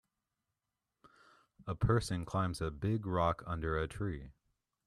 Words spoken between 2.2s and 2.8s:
climbs a